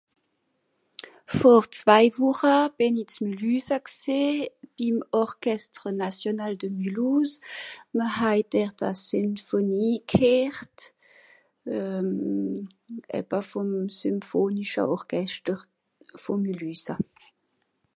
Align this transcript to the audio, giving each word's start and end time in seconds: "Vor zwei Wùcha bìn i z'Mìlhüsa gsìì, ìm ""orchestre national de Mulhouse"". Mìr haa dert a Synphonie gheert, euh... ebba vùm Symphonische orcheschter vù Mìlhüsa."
"Vor 1.39 1.63
zwei 1.79 2.05
Wùcha 2.17 2.55
bìn 2.77 2.95
i 3.03 3.05
z'Mìlhüsa 3.13 3.77
gsìì, 3.87 4.25
ìm 4.87 4.97
""orchestre 5.23 5.87
national 6.03 6.53
de 6.61 6.67
Mulhouse"". 6.77 7.33
Mìr 7.95 8.11
haa 8.17 8.41
dert 8.51 8.79
a 8.89 8.91
Synphonie 9.05 9.97
gheert, 10.11 10.77
euh... 11.75 12.07
ebba 13.19 13.39
vùm 13.49 13.69
Symphonische 13.99 14.81
orcheschter 14.95 15.59
vù 16.21 16.33
Mìlhüsa." 16.43 16.95